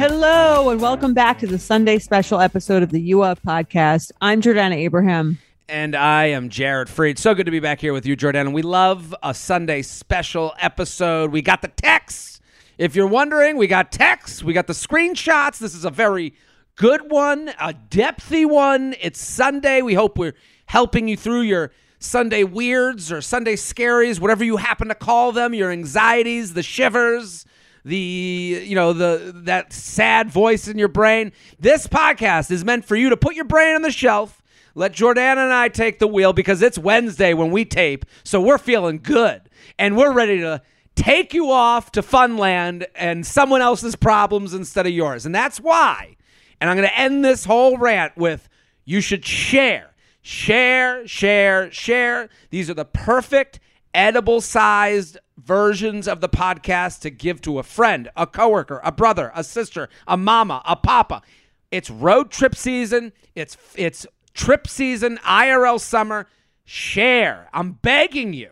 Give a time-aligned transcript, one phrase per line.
[0.00, 4.12] Hello, and welcome back to the Sunday special episode of the U Up podcast.
[4.22, 5.36] I'm Jordana Abraham.
[5.68, 7.18] And I am Jared Freid.
[7.18, 8.46] So good to be back here with you, Jordan.
[8.46, 11.32] And we love a Sunday special episode.
[11.32, 12.40] We got the texts.
[12.78, 15.58] If you're wondering, we got texts, we got the screenshots.
[15.58, 16.32] This is a very
[16.76, 18.94] good one, a depthy one.
[19.02, 19.82] It's Sunday.
[19.82, 20.34] We hope we're
[20.64, 25.52] helping you through your Sunday weirds or Sunday scaries, whatever you happen to call them,
[25.52, 27.44] your anxieties, the shivers,
[27.84, 31.32] the you know the that sad voice in your brain.
[31.58, 34.42] This podcast is meant for you to put your brain on the shelf.
[34.74, 38.58] Let Jordana and I take the wheel because it's Wednesday when we tape, so we're
[38.58, 39.42] feeling good
[39.78, 40.62] and we're ready to
[40.94, 45.26] take you off to Funland and someone else's problems instead of yours.
[45.26, 46.16] And that's why.
[46.60, 48.48] And I'm going to end this whole rant with
[48.84, 52.28] you should share, share, share, share.
[52.50, 53.60] These are the perfect
[53.94, 59.32] edible sized versions of the podcast to give to a friend, a coworker, a brother,
[59.34, 61.22] a sister, a mama, a papa.
[61.70, 63.12] It's road trip season.
[63.34, 66.26] It's it's trip season, IRL summer.
[66.64, 67.48] Share.
[67.52, 68.50] I'm begging you.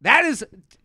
[0.00, 0.44] That is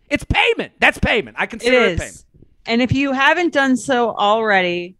[0.09, 0.73] it's payment.
[0.79, 1.37] That's payment.
[1.39, 2.23] I consider It it, payment.
[2.65, 4.95] And if you haven't done so already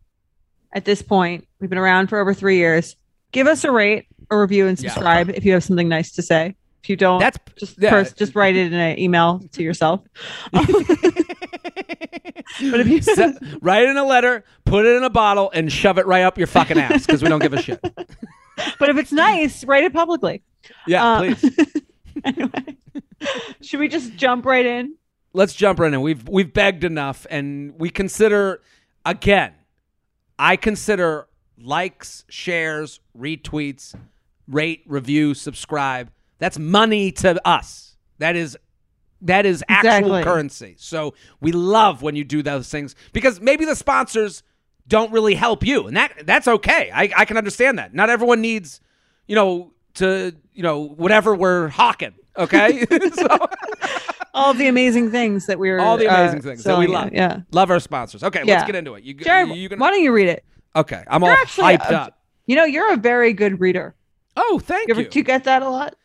[0.74, 2.96] at this point, we've been around for over three years.
[3.32, 4.90] Give us a rate, a review, and Yeah.
[4.92, 6.56] subscribe if you have something nice to say.
[6.88, 7.90] If you don't, That's just yeah.
[7.90, 10.00] first just write it in an email to yourself.
[10.54, 10.64] but
[12.62, 16.06] if you write it in a letter, put it in a bottle, and shove it
[16.06, 17.82] right up your fucking ass because we don't give a shit.
[18.80, 20.44] but if it's nice, write it publicly.
[20.88, 21.82] Yeah, Uh, please.
[22.24, 22.78] anyway,
[23.62, 24.96] should we just jump right in?
[25.34, 26.00] Let's jump right in.
[26.00, 28.62] We've we've begged enough, and we consider
[29.06, 29.52] again.
[30.40, 31.28] I consider
[31.58, 33.94] likes, shares, retweets,
[34.48, 36.12] rate, review, subscribe.
[36.40, 37.96] That's money to us.
[38.20, 38.58] That is
[39.22, 40.24] that is actual Exactly.
[40.24, 40.76] currency.
[40.78, 44.44] So we love when you do those things because maybe the sponsors
[44.88, 46.92] don't really help you, and that that's okay.
[46.94, 47.94] I, I can understand that.
[47.94, 48.80] Not everyone needs,
[49.28, 52.14] you know, to you know whatever we're hawking.
[52.38, 53.28] Okay, so
[54.34, 57.12] All the amazing things that we're all the uh, amazing things that we love.
[57.12, 57.42] Yeah.
[57.52, 58.24] love our sponsors.
[58.24, 58.56] Okay, Yeah.
[58.56, 59.04] let's get into it.
[59.04, 60.46] You, Jared, you, you gonna, why don't you read it?
[60.76, 62.20] okay, I'm You're all actually hyped a- up.
[62.46, 63.96] You know, you're a very good reader.
[64.36, 65.08] Oh, thank You you.
[65.10, 65.96] do you get that a lot?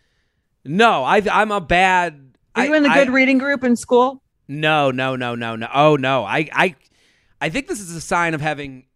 [0.65, 2.35] No, I, I'm a bad.
[2.55, 4.23] Are I- you in the I- good reading group in school?
[4.49, 5.69] No, no, no, no, no.
[5.73, 6.77] Oh no, I, I,
[7.41, 8.87] I think this is a sign of having.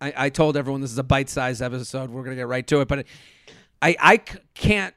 [0.00, 2.10] I, I told everyone this is a bite-sized episode.
[2.10, 3.06] We're gonna get right to it, but
[3.80, 4.16] I, I
[4.54, 4.94] can't.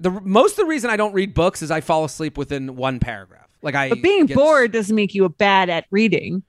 [0.00, 3.00] The most of the reason I don't read books is I fall asleep within one
[3.00, 3.48] paragraph.
[3.62, 6.42] Like I, But being get- bored doesn't make you a bad at reading.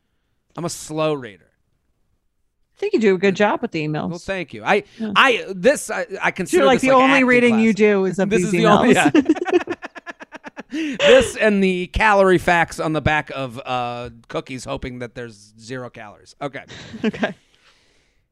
[0.55, 1.48] I'm a slow reader.
[2.79, 4.09] I think you do a good job with the emails.
[4.09, 4.63] Well, thank you.
[4.63, 5.11] I, Yeah.
[5.13, 8.19] I, this I, I consider You're like this the only acting reading you do is
[8.19, 8.77] of this these is the emails.
[8.77, 9.11] only yeah.
[10.69, 15.89] this and the calorie facts on the back of uh, cookies, hoping that there's zero
[15.89, 16.37] calories.
[16.41, 16.63] Okay.
[17.03, 17.35] okay.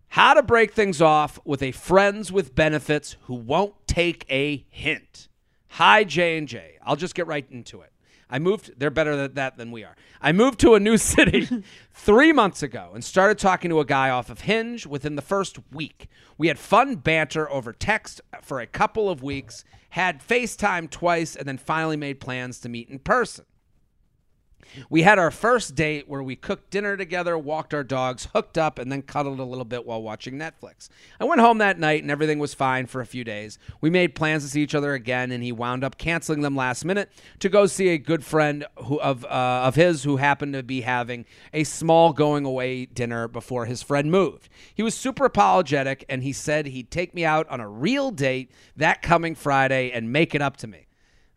[0.07, 5.27] How to break things off with a friends with benefits who won't take a hint.
[5.71, 6.77] Hi J and J.
[6.83, 7.91] I'll just get right into it.
[8.29, 8.71] I moved.
[8.77, 9.95] They're better at that than we are.
[10.21, 11.63] I moved to a new city
[11.94, 15.59] three months ago and started talking to a guy off of Hinge within the first
[15.71, 16.07] week.
[16.38, 21.47] We had fun banter over text for a couple of weeks, had FaceTime twice, and
[21.47, 23.45] then finally made plans to meet in person.
[24.89, 28.79] We had our first date where we cooked dinner together, walked our dogs, hooked up,
[28.79, 30.89] and then cuddled a little bit while watching Netflix.
[31.19, 33.57] I went home that night and everything was fine for a few days.
[33.81, 36.85] We made plans to see each other again, and he wound up canceling them last
[36.85, 40.63] minute to go see a good friend who, of uh, of his who happened to
[40.63, 44.49] be having a small going away dinner before his friend moved.
[44.73, 48.51] He was super apologetic, and he said he'd take me out on a real date
[48.75, 50.87] that coming Friday and make it up to me.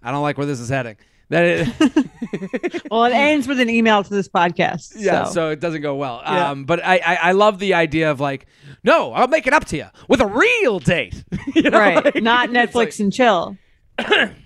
[0.03, 0.97] I don't like where this is heading.
[1.31, 4.93] That well, it ends with an email to this podcast.
[4.97, 5.33] yeah, so.
[5.33, 5.49] so.
[5.51, 6.21] it doesn't go well.
[6.25, 6.51] Yeah.
[6.51, 8.47] Um, but I, I, I love the idea of like,
[8.83, 11.25] no, I'll make it up to you with a real date.
[11.55, 13.57] You know, right, like, not Netflix like- and chill.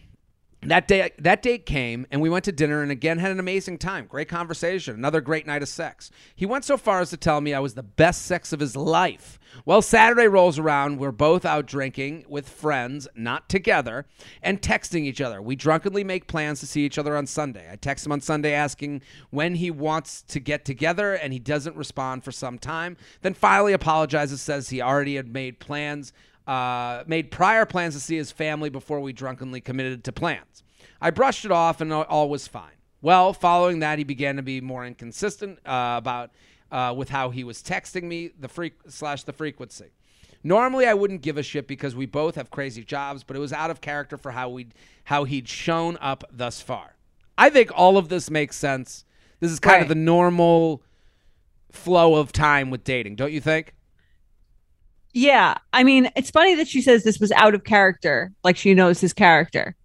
[0.67, 3.79] that day that date came and we went to dinner and again had an amazing
[3.79, 4.07] time.
[4.07, 6.11] Great conversation another great night of sex.
[6.35, 8.77] He went so far as to tell me i was the best sex of his
[8.77, 9.39] life.
[9.65, 14.07] Well saturday rolls around we're both out drinking with friends not together
[14.43, 15.41] and texting each other.
[15.43, 17.69] We drunkenly make plans to see each other on sunday.
[17.71, 21.77] I text him on sunday asking when he wants to get together and he doesn't
[21.77, 22.97] respond for some time.
[23.23, 26.13] Then finally apologizes says he already had made plans
[26.47, 30.63] uh, made prior plans to see his family before we drunkenly committed to plans.
[31.01, 32.73] I brushed it off and all- was fine.
[33.03, 36.31] Well, following that, he began to be more inconsistent uh, about
[36.73, 39.91] uh, with how he was texting me the freak slash the frequency.
[40.43, 43.53] Normally, I wouldn't give a shit because we both have crazy jobs, but it was
[43.53, 44.69] out of character for how we
[45.05, 46.97] how he'd shown up thus far.
[47.37, 49.05] I think all of this makes sense.
[49.41, 50.83] This is kind of the normal
[51.71, 53.74] flow of time with dating, don't you think?
[55.15, 58.75] Yeah, I mean, it's funny that she says this was out of character, like she
[58.75, 59.77] knows his character.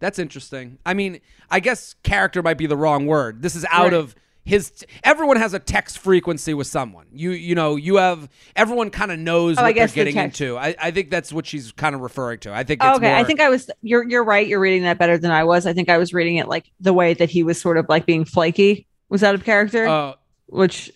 [0.00, 0.78] That's interesting.
[0.84, 1.20] I mean,
[1.50, 3.40] I guess character might be the wrong word.
[3.42, 3.92] This is out Right.
[3.94, 4.14] of
[4.44, 4.84] his.
[5.02, 7.06] Everyone has a text frequency with someone.
[7.10, 10.04] You you know you have everyone kind of knows Oh, I what they're guess the
[10.04, 10.58] getting into.
[10.58, 12.52] I, I think that's what she's kind of referring to.
[12.52, 13.70] I think it's okay, I think I was.
[13.80, 14.46] You're you're right.
[14.46, 15.64] You're reading that better than I was.
[15.66, 18.04] I think I was reading it like the way that he was sort of like
[18.04, 20.14] being flaky was out of character, Uh,
[20.46, 20.90] which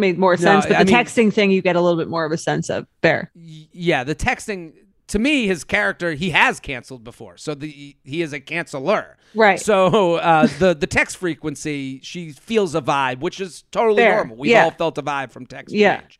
[0.00, 0.66] made more No, sense.
[0.66, 2.68] but I the mean- texting thing, you get a little bit more of a sense
[2.70, 2.86] of.
[3.02, 4.72] There, yeah, the texting
[5.08, 9.14] to me, his character he has canceled before, so the he is a canceler.
[9.34, 9.60] right?
[9.60, 14.16] So uh, the the text frequency, she feels a vibe, which is totally Fair.
[14.16, 14.36] normal.
[14.36, 14.64] We've Yeah.
[14.64, 15.94] all felt a vibe from text Yeah.
[15.94, 16.18] exchange.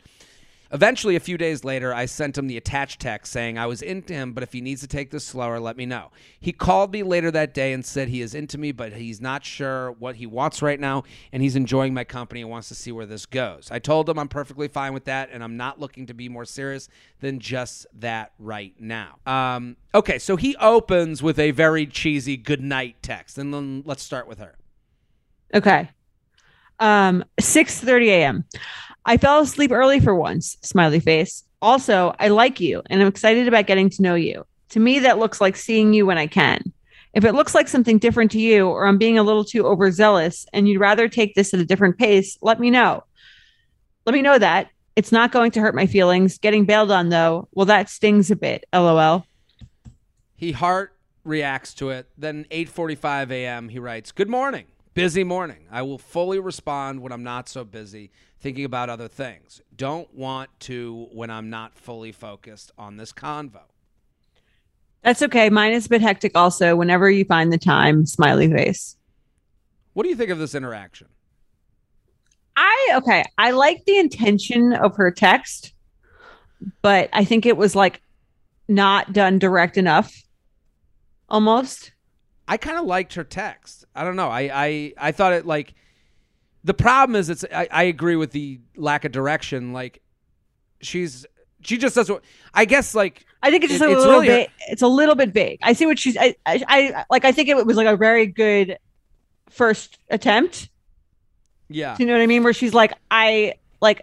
[0.72, 4.14] Eventually, a few days later, I sent him the attached text saying I was into
[4.14, 6.12] him, but if he needs to take this slower, let me know.
[6.38, 9.44] He called me later that day and said he is into me, but he's not
[9.44, 11.02] sure what he wants right now,
[11.32, 13.68] and he's enjoying my company and wants to see where this goes.
[13.72, 16.44] I told him I'm perfectly fine with that, and I'm not looking to be more
[16.44, 16.88] serious
[17.20, 19.18] than just that right now.
[19.26, 24.28] Um, okay, so he opens with a very cheesy goodnight text, and then let's start
[24.28, 24.56] with her.
[25.52, 25.90] Okay.
[26.80, 28.44] Um, 6:30 a.m.
[29.04, 31.44] I fell asleep early for once, smiley face.
[31.62, 34.46] Also, I like you and I'm excited about getting to know you.
[34.70, 36.72] To me, that looks like seeing you when I can.
[37.12, 40.46] If it looks like something different to you or I'm being a little too overzealous
[40.52, 43.04] and you'd rather take this at a different pace, let me know.
[44.06, 44.68] Let me know that.
[44.96, 46.38] It's not going to hurt my feelings.
[46.38, 48.64] Getting bailed on though, well, that stings a bit.
[48.72, 49.26] LOL.
[50.36, 52.08] He heart reacts to it.
[52.16, 53.68] Then 8:45 a.m.
[53.68, 54.66] he writes, "Good morning.
[54.92, 55.66] Busy morning.
[55.70, 58.10] I will fully respond when I'm not so busy
[58.40, 59.60] thinking about other things.
[59.76, 63.60] Don't want to when I'm not fully focused on this convo."
[65.02, 65.48] That's okay.
[65.48, 66.76] Mine is a bit hectic also.
[66.76, 68.96] Whenever you find the time, smiley face.
[69.92, 71.08] What do you think of this interaction?
[72.56, 75.72] I okay, I like the intention of her text,
[76.82, 78.02] but I think it was like
[78.68, 80.12] not done direct enough.
[81.28, 81.92] Almost.
[82.50, 83.84] I kind of liked her text.
[83.94, 84.28] I don't know.
[84.28, 85.72] I, I I thought it like
[86.64, 89.72] the problem is it's I, I agree with the lack of direction.
[89.72, 90.02] Like
[90.82, 91.24] she's
[91.62, 94.20] she just does what I guess like I think it's just It- a it's little
[94.20, 94.50] really bit.
[94.68, 95.60] It's a little bit big.
[95.62, 96.16] I see what she's.
[96.16, 97.24] I, I, I like.
[97.24, 98.76] I think it was like a very good
[99.48, 100.68] first attempt.
[101.68, 101.96] yeah.
[101.96, 102.42] Do you know what I mean?
[102.44, 104.02] Where she's like, I like.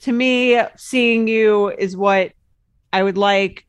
[0.00, 2.32] To me, seeing you is what
[2.92, 3.64] I would like.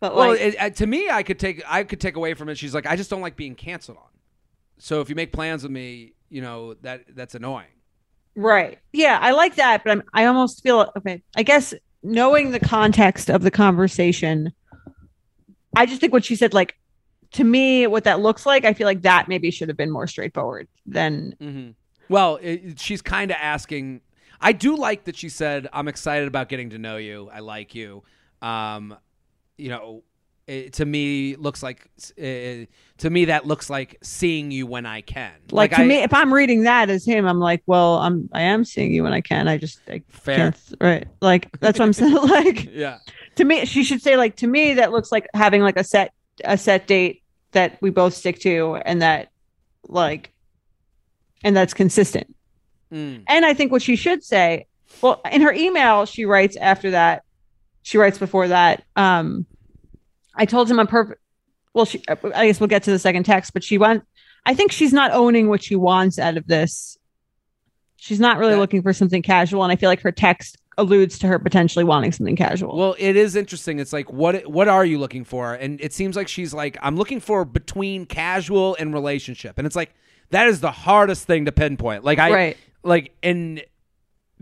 [0.00, 2.48] But Well, like, it, uh, to me, I could take I could take away from
[2.48, 2.56] it.
[2.56, 4.04] She's like, I just don't like being canceled on.
[4.78, 7.66] So if you make plans with me, you know that that's annoying.
[8.36, 8.78] Right.
[8.92, 11.22] Yeah, I like that, but I'm I almost feel okay.
[11.36, 14.52] I guess knowing the context of the conversation,
[15.76, 16.76] I just think what she said, like
[17.32, 20.06] to me, what that looks like, I feel like that maybe should have been more
[20.06, 21.70] straightforward than hmm
[22.08, 24.02] Well, it, she's kind of asking.
[24.40, 27.28] I do like that she said, "I'm excited about getting to know you.
[27.32, 28.04] I like you."
[28.40, 28.96] Um,
[29.58, 30.02] you know,
[30.46, 32.64] it, to me looks like uh,
[32.98, 35.32] to me that looks like seeing you when I can.
[35.50, 38.40] like, to I- me, if I'm reading that as him, I'm like, well, I'm I
[38.42, 39.46] am seeing you when I can.
[39.46, 40.36] I just I fair.
[40.36, 41.06] can't right.
[41.20, 42.14] Like that's what I'm saying.
[42.28, 42.98] like Yeah.
[43.36, 46.14] to me, she should say like to me that looks like having like a set
[46.44, 47.22] a set date
[47.52, 49.30] that we both stick to and that
[49.86, 50.32] like
[51.44, 52.34] and that's consistent.
[52.92, 53.24] Mm.
[53.28, 54.66] And I think what she should say,
[55.02, 57.22] well, in her email, she writes after that,
[57.88, 58.82] she writes before that.
[58.96, 59.46] Um,
[60.34, 61.22] I told him I'm perfect.
[61.72, 62.02] Well, she,
[62.34, 64.04] I guess we'll get to the second text, but she went.
[64.44, 66.98] I think she's not owning what she wants out of this.
[67.96, 71.18] She's not really That- looking for something casual, and I feel like her text alludes
[71.20, 72.76] to her potentially wanting something casual.
[72.76, 73.78] Well, it is interesting.
[73.80, 75.54] It's like what what are you looking for?
[75.54, 79.56] And it seems like she's like I'm looking for between casual and relationship.
[79.56, 79.94] And it's like
[80.30, 82.04] that is the hardest thing to pinpoint.
[82.04, 82.56] Like I Right.
[82.84, 83.62] like and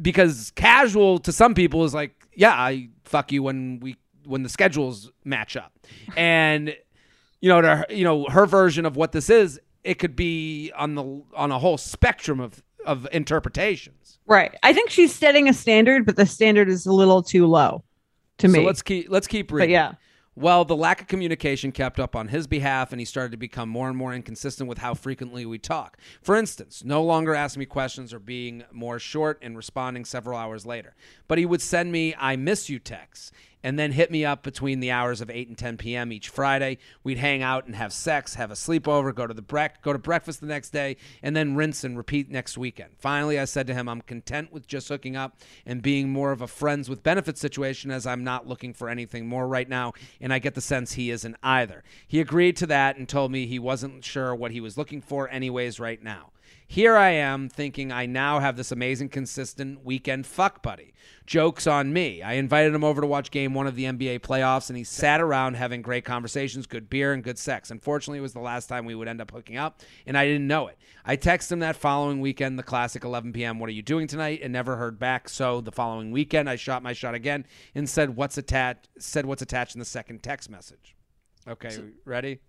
[0.03, 4.49] because casual to some people is like yeah, I fuck you when we when the
[4.49, 5.73] schedules match up.
[6.17, 6.77] And
[7.41, 10.71] you know, to her, you know, her version of what this is, it could be
[10.77, 14.21] on the on a whole spectrum of of interpretations.
[14.27, 14.55] right.
[14.63, 17.83] I think she's setting a standard, but the standard is a little too low
[18.39, 18.61] to me.
[18.61, 19.71] So let's keep let's keep but reading.
[19.71, 19.95] yeah.
[20.39, 23.71] Well, the lack of communication kept up on his behalf, and he started to become
[23.71, 25.97] more and more inconsistent with how frequently we talk.
[26.21, 30.67] For instance, no longer asking me questions or being more short and responding several hours
[30.67, 30.95] later.
[31.27, 33.33] But he would send me I miss you texts
[33.67, 36.13] and then hit me up between the hours of 8 and 10 p.m.
[36.13, 36.79] each Friday.
[37.03, 39.99] We'd hang out and have sex, have a sleepover, go to the brec- go to
[39.99, 42.91] breakfast the next day, and then rinse and repeat next weekend.
[42.97, 46.43] Finally, I said to him, I'm content with just hooking up and being more of
[46.43, 50.33] a friends with benefits situation as I'm not looking for anything more right now, and
[50.33, 51.83] I get the sense he isn't either.
[52.07, 55.29] He agreed to that and told me he wasn't sure what he was looking for
[55.29, 56.31] anyways right now.
[56.69, 60.95] Here I am thinking I now have this amazing, consistent weekend fuck buddy.
[61.25, 62.23] Joke's on me.
[62.23, 65.21] I invited him over to watch game one of the NBA playoffs, and he sat
[65.21, 67.71] around having great conversations, good beer, and good sex.
[67.71, 70.47] Unfortunately, it was the last time we would end up hooking up, and I didn't
[70.49, 70.77] know it.
[71.05, 74.41] I texted him that following weekend, the classic 11 p.m., What are you doing tonight?
[74.43, 75.29] and never heard back.
[75.29, 77.47] So the following weekend, I shot my shot again
[77.77, 78.89] and said, What's attached?
[78.99, 80.97] Said what's attached in the second text message.
[81.49, 82.41] Okay, ready?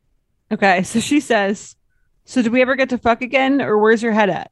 [0.51, 0.81] Okay.
[0.83, 1.75] So she says,
[2.27, 4.51] So did we ever get to fuck again, or where's your head at?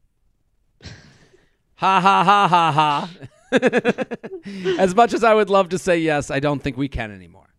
[1.74, 3.10] Ha ha ha ha ha.
[4.78, 7.54] as much as I would love to say yes, I don't think we can anymore.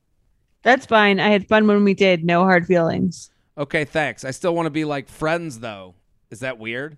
[0.64, 1.20] That's fine.
[1.20, 2.26] I had fun when we did.
[2.26, 3.30] No hard feelings.
[3.60, 4.26] Okay, thanks.
[4.26, 5.94] I still want to be like friends though.
[6.32, 6.98] Is that weird?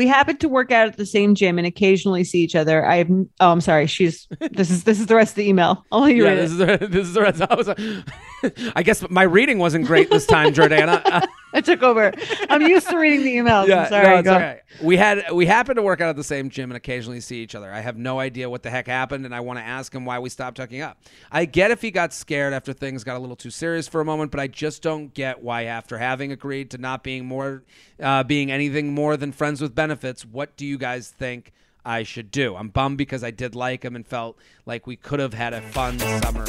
[0.00, 2.86] We happen to work out at the same gym and occasionally see each other.
[2.86, 3.10] I have.
[3.10, 3.86] Oh, I'm sorry.
[3.86, 4.26] She's.
[4.50, 4.84] This is.
[4.84, 5.84] This is the rest of the email.
[5.92, 6.70] I'll let you yeah, read this it.
[6.70, 7.42] is the, this is the rest.
[7.42, 11.26] I, was, I guess my reading wasn't great this time, Jordana.
[11.52, 12.12] I took over.
[12.48, 13.66] I'm used to reading the emails.
[13.66, 14.22] yeah, I'm sorry.
[14.22, 17.42] no, We had we happen to work out at the same gym and occasionally see
[17.42, 17.70] each other.
[17.70, 20.18] I have no idea what the heck happened, and I want to ask him why
[20.20, 20.98] we stopped hooking up.
[21.30, 24.04] I get if he got scared after things got a little too serious for a
[24.04, 27.64] moment, but I just don't get why, after having agreed to not being more,
[28.00, 31.52] uh, being anything more than friends with benefits, what do you guys think?
[31.84, 32.56] I should do.
[32.56, 35.62] I'm bummed because I did like him and felt like we could have had a
[35.62, 36.44] fun summer.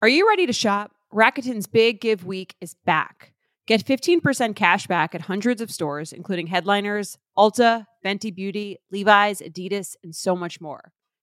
[0.00, 0.92] Are you ready to shop?
[1.12, 3.32] Rakuten's Big Give Week is back.
[3.66, 9.96] Get 15% cash back at hundreds of stores, including Headliners, Ulta, Fenty Beauty, Levi's, Adidas,
[10.02, 10.92] and so much more.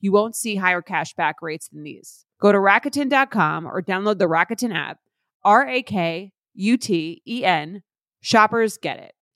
[0.00, 2.24] You won't see higher cashback rates than these.
[2.40, 4.98] Go to Rakuten.com or download the Rakuten app.
[5.44, 7.82] R A K U T E N.
[8.20, 9.12] Shoppers get it.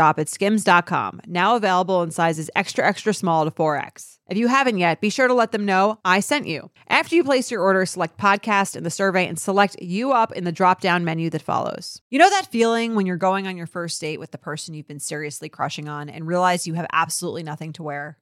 [0.00, 4.18] at skims.com, now available in sizes extra, extra small to 4X.
[4.28, 6.70] If you haven't yet, be sure to let them know I sent you.
[6.88, 10.44] After you place your order, select podcast in the survey and select you up in
[10.44, 12.00] the drop down menu that follows.
[12.10, 14.88] You know that feeling when you're going on your first date with the person you've
[14.88, 18.18] been seriously crushing on and realize you have absolutely nothing to wear?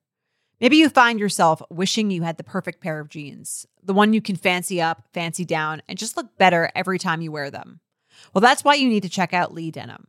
[0.61, 4.21] Maybe you find yourself wishing you had the perfect pair of jeans, the one you
[4.21, 7.81] can fancy up, fancy down, and just look better every time you wear them.
[8.35, 10.09] Well, that's why you need to check out Lee Denim.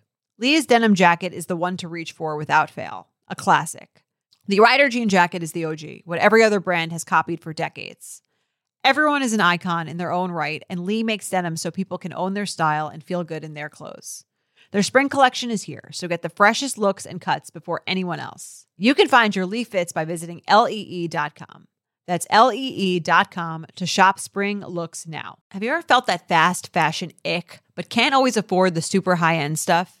[0.41, 4.03] Lee's denim jacket is the one to reach for without fail, a classic.
[4.47, 8.23] The Rider jean jacket is the OG, what every other brand has copied for decades.
[8.83, 12.11] Everyone is an icon in their own right, and Lee makes denim so people can
[12.11, 14.25] own their style and feel good in their clothes.
[14.71, 18.65] Their spring collection is here, so get the freshest looks and cuts before anyone else.
[18.77, 21.67] You can find your Lee fits by visiting lee.com.
[22.07, 25.37] That's lee.com to shop spring looks now.
[25.51, 29.35] Have you ever felt that fast fashion ick, but can't always afford the super high
[29.35, 30.00] end stuff?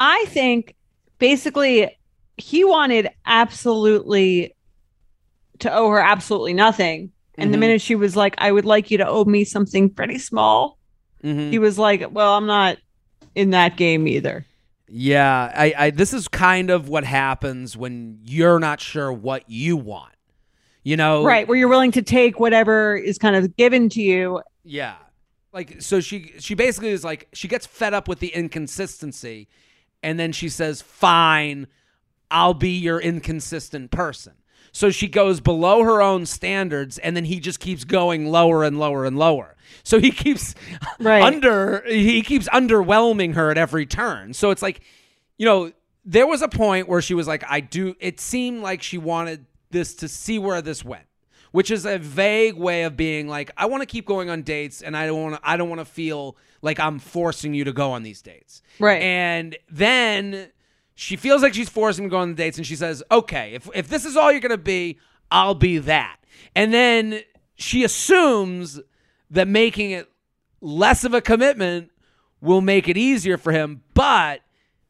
[0.00, 0.74] I think
[1.18, 1.96] basically
[2.36, 4.54] he wanted absolutely
[5.60, 7.10] to owe her absolutely nothing.
[7.38, 7.60] And the Mhm.
[7.60, 10.78] minute she was like, I would like you to owe me something pretty small,
[11.22, 11.50] Mhm.
[11.50, 12.78] he was like, Well, I'm not
[13.34, 14.44] in that game either.
[14.88, 19.76] Yeah, I, I this is kind of what happens when you're not sure what you
[19.76, 20.12] want.
[20.84, 21.48] You know, Right.
[21.48, 24.40] Where you're willing to take whatever is kind of given to you.
[24.64, 24.94] Yeah.
[25.52, 29.48] Like so she she basically is like she gets fed up with the inconsistency
[30.06, 31.66] and then she says, "Fine,
[32.30, 34.34] I'll be your inconsistent person."
[34.72, 38.78] So she goes below her own standards and then he just keeps going lower and
[38.78, 39.56] lower and lower.
[39.82, 40.54] So he keeps
[41.00, 41.22] Right.
[41.22, 44.34] under he keeps underwhelming her at every turn.
[44.34, 44.80] So it's like,
[45.38, 45.72] you know,
[46.04, 49.46] there was a point where she was like, I do it seemed like she wanted
[49.70, 51.05] this to see where this went
[51.56, 54.82] which is a vague way of being like I want to keep going on dates
[54.82, 57.72] and I don't want to I don't want to feel like I'm forcing you to
[57.72, 58.60] go on these dates.
[58.78, 59.00] Right.
[59.00, 60.52] And then
[60.96, 63.54] she feels like she's forcing him to go on the dates and she says, "Okay,
[63.54, 64.98] if if this is all you're going to be,
[65.30, 66.18] I'll be that."
[66.54, 67.20] And then
[67.54, 68.78] she assumes
[69.30, 70.10] that making it
[70.60, 71.90] less of a commitment
[72.42, 73.80] will make it easier for him.
[73.94, 74.42] But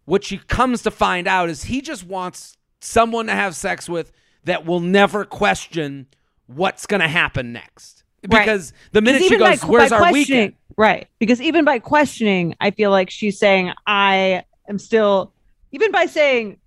[0.05, 4.11] what she comes to find out is he just wants someone to have sex with
[4.42, 6.09] that will never question
[6.46, 8.04] what's going to happen next.
[8.28, 8.44] Right.
[8.44, 11.06] Because the minute she goes, by, "Where's by our weekend?" Right.
[11.18, 15.32] Because even by questioning, I feel like she's saying, I am still,
[15.72, 16.59] even by saying,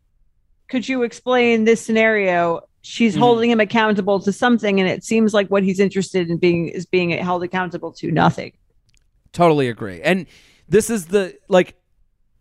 [0.68, 2.62] could you explain this scenario?
[2.82, 3.20] She's Mhm.
[3.20, 4.80] holding him accountable to something.
[4.80, 8.54] And it seems like what he's interested in being is being held accountable to nothing.
[9.34, 10.02] Totally agree.
[10.02, 10.26] And
[10.68, 11.76] this is the like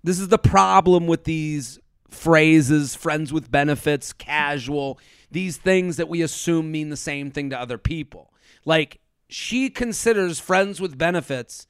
[0.04, 4.98] this is the problem with these phrases, friends with benefits, casual,
[5.30, 8.32] these things that we assume mean the same thing to other people.
[8.64, 11.66] Like she considers friends with benefits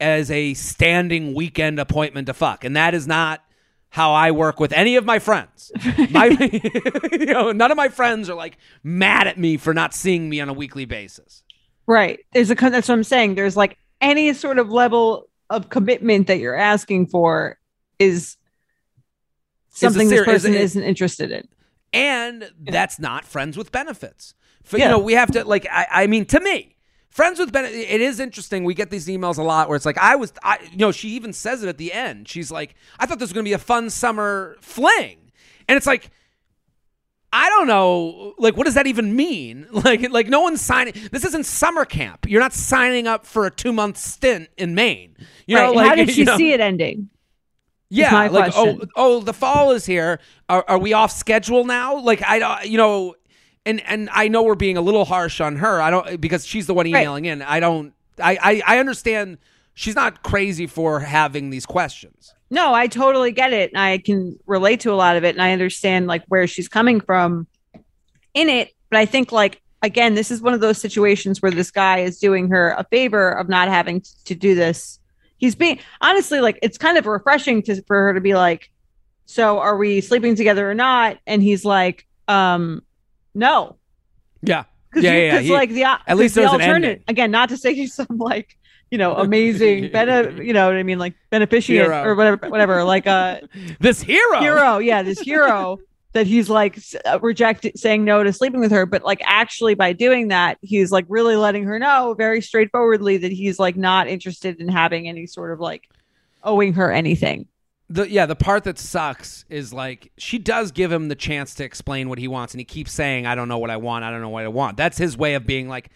[0.00, 2.64] as a standing weekend appointment to fuck.
[2.64, 3.42] And that is not
[3.90, 5.70] how I work with any of my friends.
[6.10, 6.26] My
[7.12, 10.40] you know, none of my friends are like mad at me for not seeing me
[10.40, 11.42] on a weekly basis.
[11.86, 12.20] Right.
[12.32, 13.34] There's a, that's what I'm saying.
[13.34, 17.58] There's like any sort of level of commitment that you're asking for
[17.98, 18.36] is
[19.68, 21.46] something this ser- is person it- isn't interested in.
[21.92, 24.34] And that's not friends with benefits.
[24.64, 24.84] For, Yeah.
[24.86, 25.66] You know, we have to like.
[25.70, 26.76] I, I mean, to me,
[27.10, 27.86] friends with benefits.
[27.88, 28.64] It is interesting.
[28.64, 31.10] We get these emails a lot where it's like, I was, I, you know, she
[31.10, 32.28] even says it at the end.
[32.28, 35.32] She's like, I thought this was going to be a fun summer fling,
[35.68, 36.10] and it's like.
[37.34, 39.66] I don't know, like, what does that even mean?
[39.72, 40.92] Like, like no one's signing.
[41.10, 42.26] This isn't summer camp.
[42.28, 45.16] You're not signing up for a two month stint in Maine.
[45.46, 47.08] You know, like, How did she you know, see it ending?
[47.96, 48.90] Yeah, like oh question.
[48.96, 50.20] oh the fall is here.
[50.48, 51.98] Are, are we off schedule now?
[51.98, 53.14] Like I uh, you know,
[53.66, 55.80] and and I know we're being a little harsh on her.
[55.80, 57.02] I don't because she's the one Right.
[57.02, 57.42] emailing in.
[57.42, 57.92] I don't.
[58.22, 59.38] I, I I understand.
[59.74, 62.34] She's not crazy for having these questions.
[62.50, 63.70] No, I totally get it.
[63.72, 65.34] And I can relate to a lot of it.
[65.34, 67.46] And I understand like where she's coming from
[68.34, 68.72] in it.
[68.90, 72.18] But I think like, again, this is one of those situations where this guy is
[72.18, 75.00] doing her a favor of not having to do this.
[75.42, 78.70] He's being honestly like it's kind of refreshing to for her to be like,
[79.26, 81.18] so are we sleeping together or not?
[81.26, 82.82] And he's like, um,
[83.34, 83.76] no.
[84.40, 84.64] Yeah.
[84.90, 87.56] Because Yeah, yeah, he- like the at least the there's an alternative again, not to
[87.56, 88.56] say he's some like
[88.92, 92.04] you know amazing bene, you know what I mean, like beneficient Hero.
[92.04, 93.40] or whatever, whatever, like uh
[93.80, 94.38] This hero.
[94.38, 95.78] hero, yeah, this hero
[96.12, 97.18] that he's like uh,
[97.74, 101.36] saying no to sleeping with her, but like actually by doing that, he's like really
[101.36, 105.60] letting her know very straightforwardly that he's like not interested in having any sort of
[105.60, 105.88] like
[106.44, 107.46] owing her anything.
[107.88, 111.64] the yeah the part that sucks is like she does give him the chance to
[111.64, 114.10] explain what he wants and he keeps saying i don't know what i want i
[114.10, 115.90] don't know what i want that's his way of being like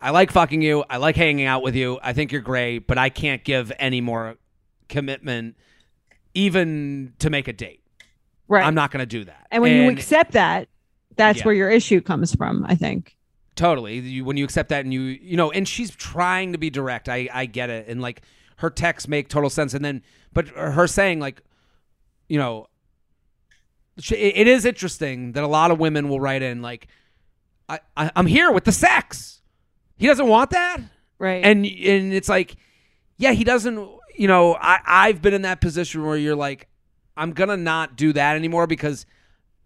[0.00, 2.98] i like fucking you i like hanging out with you i think you're great but
[2.98, 4.36] i can't give any more
[4.88, 5.56] commitment
[6.34, 7.82] even to make a date
[8.48, 8.64] Right.
[8.64, 10.68] i'm not going to do that and when you accept that,
[11.16, 11.44] that's Yeah.
[11.44, 13.16] where your issue comes from, I think.
[13.56, 13.98] Totally.
[13.98, 17.08] You, when you accept that and you, you know, and she's trying to be direct.
[17.08, 17.88] I, I get it.
[17.88, 18.22] And like
[18.58, 19.74] her texts make total sense.
[19.74, 21.42] And then, but her saying like,
[22.28, 22.66] you know,
[23.98, 26.86] she, it is interesting that a lot of women will write in like,
[27.68, 29.42] I, I, I'm here with the sex.
[29.96, 30.78] He doesn't want that.
[31.18, 31.44] Right.
[31.44, 32.54] And, and it's like,
[33.16, 33.76] yeah, he doesn't,
[34.16, 36.67] you know, I, I've been in that position where you're like,
[37.18, 39.04] I'm to not do that anymore because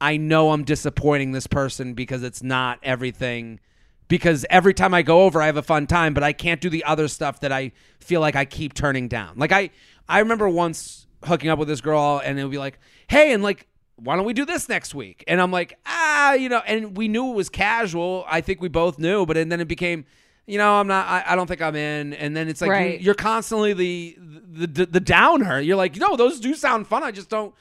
[0.00, 3.60] I know I'm disappointing this person because it's not everything.
[4.08, 6.68] Because every time I go over, I have a fun time, but I can't do
[6.68, 9.34] the other stuff that I feel like I keep turning down.
[9.36, 9.70] Like I,
[10.08, 13.42] I remember once hooking up with this girl, and it would be like, "Hey," and
[13.42, 16.96] like, "Why don't we do this next week?" And I'm like, "Ah, you know," and
[16.96, 18.24] we knew it was casual.
[18.28, 20.04] I think we both knew, but and then it became,
[20.46, 21.06] you know, I'm not.
[21.06, 22.12] I, I don't think I'm in.
[22.14, 22.98] And then it's like Right.
[22.98, 25.60] you, you're constantly the, the the the downer.
[25.60, 27.02] You're like, no, those do sound fun.
[27.02, 27.54] I just don't.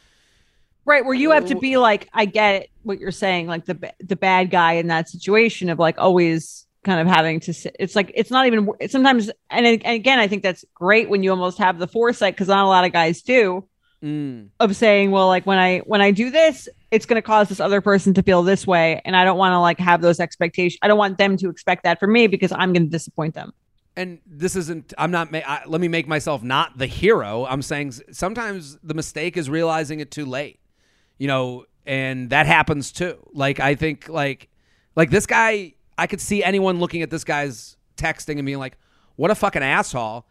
[0.84, 4.16] Right, where you have to be like, I get what you're saying, like the the
[4.16, 7.54] bad guy in that situation of like always kind of having to.
[7.54, 11.08] Sit, it's like it's not even it's sometimes, and, and again, I think that's great
[11.08, 13.64] when you almost have the foresight because not a lot of guys do
[14.04, 14.50] Mm.
[14.60, 17.60] of saying, well, like when I when I do this, it's going to cause this
[17.60, 20.80] other person to feel this way, and I don't want to like have those expectations.
[20.82, 23.54] I don't want them to expect that from me because I'm going to disappoint them.
[23.96, 27.62] and this isn't i'm not ma- I, let me make myself not the hero i'm
[27.62, 30.60] saying sometimes the mistake is realizing it too late
[31.18, 34.48] you know and that happens too like i think like
[34.96, 38.78] like this guy i could see anyone looking at this guy's texting and being like
[39.18, 40.26] what a fucking asshole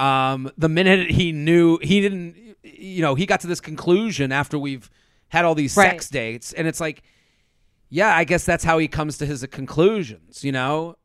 [0.00, 4.58] um the minute he knew he didn't you know he got to this conclusion after
[4.58, 4.90] we've
[5.28, 5.90] had all these Right.
[5.92, 7.02] sex dates and it's like
[7.90, 10.96] yeah i guess that's how he comes to his conclusions you know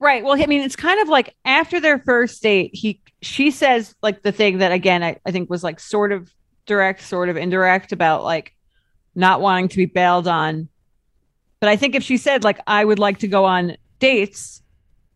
[0.00, 0.22] Right.
[0.22, 4.22] Well, I mean, it's kind of like after their first date, he she says like
[4.22, 6.32] the thing that again I, I think was like sort of
[6.66, 8.54] direct, sort of indirect about like
[9.16, 10.68] not wanting to be bailed on.
[11.58, 14.62] But I think if she said like I would like to go on dates,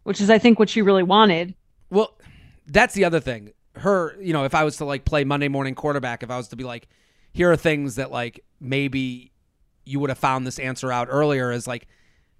[0.02, 1.54] which is I think what she really wanted,
[1.88, 2.18] Well,
[2.66, 3.52] that's the other thing.
[3.74, 6.48] Her, you know, if I was to like play Monday morning quarterback, if I was
[6.48, 6.88] to be like,
[7.32, 9.32] here are things that like maybe
[9.84, 11.86] you would have found this answer out earlier is like,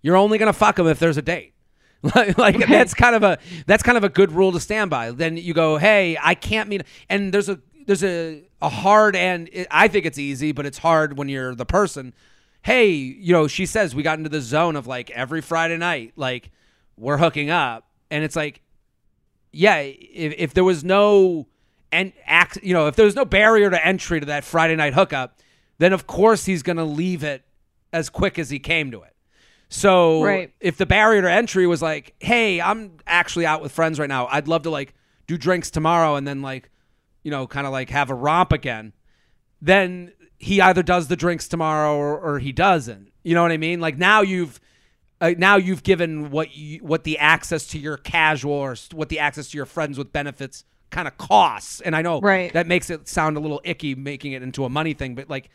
[0.02, 1.54] you're only gonna fuck them if there's a date.
[2.16, 5.12] like like, that's kind of a that's kind of a good rule to stand by.
[5.12, 9.48] Then you go, hey, I can't meet, and there's a there's a a hard and
[9.52, 12.12] it, I think it's easy, but it's hard when you're the person.
[12.62, 16.12] Hey, you know, she says we got into the zone of like every Friday night,
[16.16, 16.50] like
[16.96, 18.60] we're hooking up, and it's like,
[19.52, 21.46] yeah, if if there was no
[21.90, 24.94] and act, you know, if there was no barrier to entry to that Friday night
[24.94, 25.38] hookup,
[25.78, 27.44] then of course he's gonna leave it
[27.92, 29.14] as quick as he came to it.
[29.68, 30.52] So Right.
[30.60, 34.26] if the barrier to entry was like, hey, I'm actually out with friends right now.
[34.26, 34.94] I'd love to like
[35.26, 36.70] do drinks tomorrow and then like,
[37.22, 38.92] you know, kind of like have a romp again.
[39.60, 43.12] Then he either does the drinks tomorrow or, or he doesn't.
[43.22, 43.80] You know what I mean?
[43.80, 44.60] Like now you've
[45.22, 49.18] uh, now you've given what you, what the access to your casual or what the
[49.20, 51.80] access to your friends with benefits kind of costs.
[51.80, 52.52] And I know Right.
[52.52, 55.48] that makes it sound a little icky making it into a money thing, but like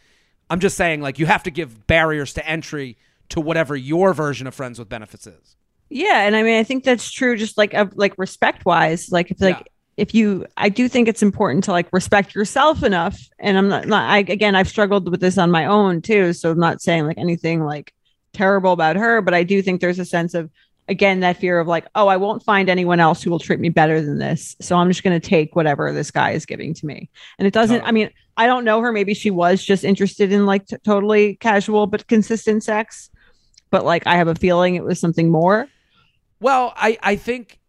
[0.49, 2.97] I'm just saying like you have to give barriers to entry
[3.29, 5.55] to whatever your version of friends with benefits is.
[5.89, 7.37] Yeah, and I mean, I think that's true.
[7.37, 9.63] Just like of like respect wise, like if like Yeah.
[9.97, 13.19] if you, I do think it's important to like respect yourself enough.
[13.39, 16.33] And I'm not, not I again, I've struggled with this on my own too.
[16.33, 17.93] So I'm not saying like anything like
[18.37, 20.49] terrible about her, but I do think there's a sense of
[20.89, 23.67] again that fear of like, oh, I won't find anyone else who will treat me
[23.69, 24.55] better than this.
[24.61, 27.09] So I'm just going to take whatever this guy is giving to me.
[27.37, 27.81] And it doesn't.
[27.81, 28.93] I mean, I don't know her.
[28.93, 33.09] Maybe she was just interested in like t- totally casual but consistent sex.
[33.69, 35.67] But like, I have a feeling it was something more.
[36.39, 37.59] Well, I, I think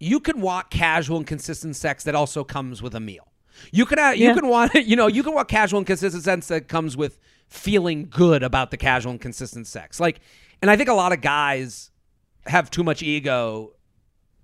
[0.00, 3.28] you can want casual and consistent sex that also comes with a meal.
[3.72, 4.34] You can uh, you Yeah.
[4.34, 8.08] can want you know you can want casual and consistent sex that comes with feeling
[8.10, 10.00] good about the casual and consistent sex.
[10.00, 10.20] Like,
[10.62, 11.90] and I think a lot of guys
[12.46, 13.72] have too much ego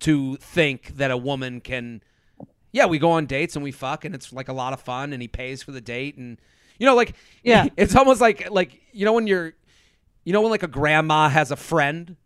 [0.01, 2.03] to think that a woman can.
[2.73, 5.13] Yeah, we go on dates and we fuck, and it's like a lot of fun,
[5.13, 6.39] and he pays for the date, and
[6.79, 7.67] you know, like, Yeah.
[7.77, 9.53] it's almost like like you know when you're,
[10.25, 12.17] you know, when like a grandma has a friend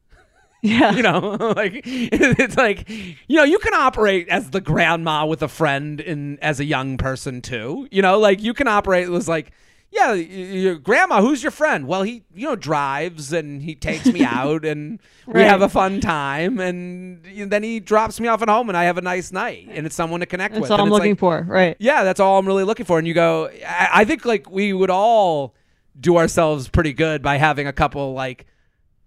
[0.62, 0.92] Yeah.
[0.92, 5.48] you know like it's like you know you can operate as the grandma with a
[5.48, 9.52] friend and as a young person too you know like you can operate as like
[9.96, 14.22] yeah your grandma who's your friend well he you know drives and he takes me
[14.38, 18.68] out and we have a fun time and then he drops me off at home
[18.68, 20.84] and i have a nice night and it's someone to connect That's with That's all
[20.86, 21.42] And I'm looking like, for.
[21.48, 21.76] Right.
[21.80, 24.72] yeah that's all i'm really looking for and you go I, I think like we
[24.72, 25.54] would all
[25.98, 28.46] do ourselves pretty good by having a couple like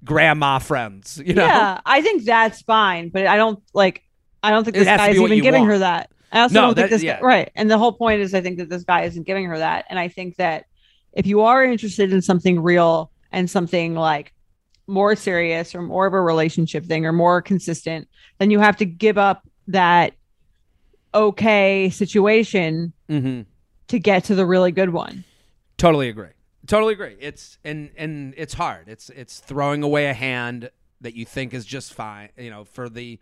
[0.04, 1.82] grandma friends you know Yeah.
[1.86, 4.04] I think that's fine, but I don't like,
[4.41, 5.71] I don't think this has to guy be is what even giving want.
[5.73, 6.10] her that.
[6.32, 7.19] I also No, don't think that- this yeah.
[7.19, 7.52] guy, right.
[7.56, 9.86] And the whole point is, I think that this guy isn't giving her that.
[9.89, 10.65] And I think that
[11.13, 14.34] if you are interested in something real and something like
[14.88, 18.08] more serious or more of a relationship thing or more consistent,
[18.39, 20.13] then you have to give up that
[21.13, 23.41] okay situation mm-hmm.
[23.88, 25.24] to get to the really good one.
[25.78, 26.30] Totally agree.
[26.67, 27.15] Totally agree.
[27.19, 28.89] It's and and it's hard.
[28.89, 30.69] It's it's throwing away a hand
[31.02, 33.19] that you think is just fine, you know, for the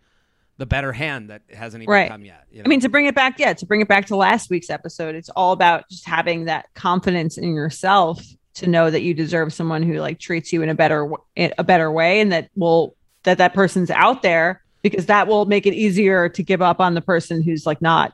[0.57, 2.09] the better hand that hasn't even Right.
[2.09, 2.45] come yet.
[2.51, 4.69] you I mean, to bring it back, yeah, to bring it back to last week's
[4.69, 8.23] episode, it's all about just having that confidence in yourself
[8.55, 11.91] to know that you deserve someone who like treats you in a better a better
[11.91, 16.27] way, and that will that that person's out there because that will make it easier
[16.29, 18.13] to give up on the person who's like not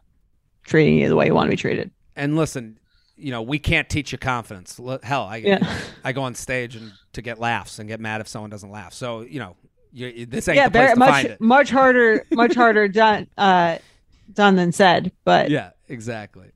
[0.65, 1.91] treating you the way you want to be treated.
[2.15, 2.77] and listen,
[3.15, 4.79] you know, we can't teach you confidence.
[5.03, 5.77] Hell, I Yeah.
[6.03, 8.93] I go on stage and to get laughs and get mad if someone doesn't laugh.
[8.93, 9.55] So you know,
[9.93, 13.77] you, this ain't yeah, very much much harder, much harder done uh
[14.33, 16.51] done than said, but Yeah, exactly.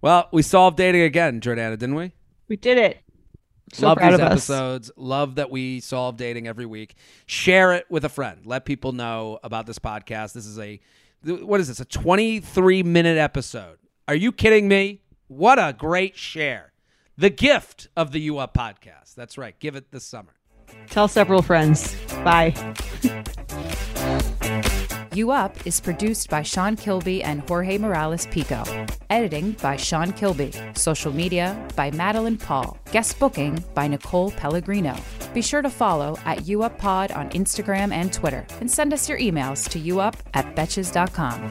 [0.00, 2.12] Well, we solved dating again, Jordana, didn't we?
[2.52, 2.98] we did it.
[3.72, 4.32] So love these of us.
[4.32, 4.90] episodes.
[4.96, 6.96] Love that we solve dating every week.
[7.24, 8.44] Share it with a friend.
[8.44, 10.34] Let people know about this podcast.
[10.34, 10.78] This is a
[11.24, 11.80] what is this?
[11.80, 13.78] A 23 minute episode.
[14.06, 15.00] Are you kidding me?
[15.28, 16.72] What a great share.
[17.16, 19.14] The gift of the U Up podcast.
[19.14, 19.58] That's right.
[19.58, 20.34] Give it this summer.
[20.90, 21.94] Tell several friends.
[22.24, 22.54] Bye.
[25.14, 28.64] You Up is produced by Sean Kilby and Jorge Morales Pico.
[29.10, 30.52] Editing by Sean Kilby.
[30.74, 32.78] Social media by Madeline Paul.
[32.92, 34.96] Guest booking by Nicole Pellegrino.
[35.34, 39.06] Be sure to follow at You Up Pod on Instagram and Twitter and send us
[39.06, 41.50] your emails to youup at betches.com.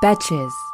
[0.00, 0.67] Betches.